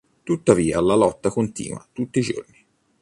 Tuttavia 0.23 0.81
la 0.81 0.95
lotta 0.95 1.29
continua 1.29 1.87
tutti 1.93 2.17
i 2.17 2.21
giorni. 2.23 2.65